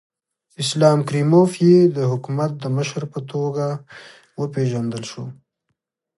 [0.63, 3.65] اسلام کریموف یې د حکومت د مشر په توګه
[4.41, 5.25] وپېژندل شو.